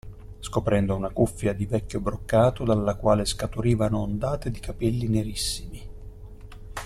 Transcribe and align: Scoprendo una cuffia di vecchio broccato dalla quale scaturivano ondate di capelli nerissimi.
Scoprendo 0.39 0.95
una 0.95 1.11
cuffia 1.11 1.53
di 1.53 1.67
vecchio 1.67 1.99
broccato 2.01 2.63
dalla 2.63 2.95
quale 2.95 3.23
scaturivano 3.23 3.99
ondate 4.01 4.49
di 4.49 4.59
capelli 4.59 5.07
nerissimi. 5.07 5.89